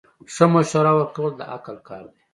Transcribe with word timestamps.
ښه 0.33 0.45
مشوره 0.53 0.91
ورکول 0.95 1.31
د 1.35 1.41
عقل 1.55 1.77
کار 1.87 2.03
دی. 2.13 2.21